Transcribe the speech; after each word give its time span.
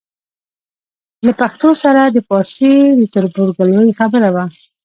له 1.25 1.31
پښتو 1.39 1.69
سره 1.83 2.01
د 2.05 2.17
پارسي 2.29 2.73
د 2.99 3.01
تربورګلوۍ 3.13 3.89
خبره 3.99 4.29
وه. 4.35 4.45